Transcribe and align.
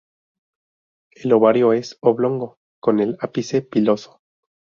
El 1.11 1.31
ovario 1.31 1.73
es 1.73 1.99
oblongo, 2.01 2.57
con 2.79 3.01
el 3.01 3.17
ápice 3.21 3.61
piloso. 3.61 4.19